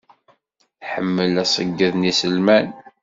[0.81, 2.67] Tḥemmel aṣeyyed n iselman.